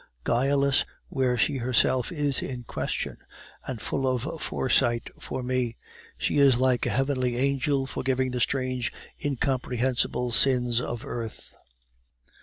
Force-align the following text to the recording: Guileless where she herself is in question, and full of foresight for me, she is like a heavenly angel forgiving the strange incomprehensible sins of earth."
Guileless 0.23 0.83
where 1.09 1.37
she 1.37 1.57
herself 1.57 2.11
is 2.11 2.41
in 2.41 2.63
question, 2.63 3.17
and 3.67 3.79
full 3.79 4.07
of 4.07 4.41
foresight 4.41 5.11
for 5.19 5.43
me, 5.43 5.77
she 6.17 6.39
is 6.39 6.57
like 6.59 6.87
a 6.87 6.89
heavenly 6.89 7.35
angel 7.37 7.85
forgiving 7.85 8.31
the 8.31 8.39
strange 8.39 8.91
incomprehensible 9.23 10.31
sins 10.31 10.81
of 10.81 11.05
earth." 11.05 11.53